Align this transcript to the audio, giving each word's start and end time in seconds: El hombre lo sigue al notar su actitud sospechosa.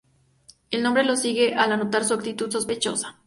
El 0.71 0.83
hombre 0.87 1.03
lo 1.03 1.15
sigue 1.15 1.53
al 1.53 1.77
notar 1.77 2.03
su 2.05 2.15
actitud 2.15 2.49
sospechosa. 2.49 3.19